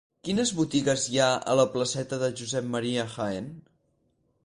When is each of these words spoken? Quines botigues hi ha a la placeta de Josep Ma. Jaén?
Quines 0.27 0.53
botigues 0.59 1.03
hi 1.11 1.19
ha 1.19 1.27
a 1.53 1.55
la 1.61 1.67
placeta 1.75 2.21
de 2.25 2.33
Josep 2.43 2.69
Ma. 2.73 2.85
Jaén? 3.17 3.55